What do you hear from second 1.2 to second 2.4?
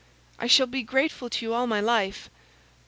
to you all my life."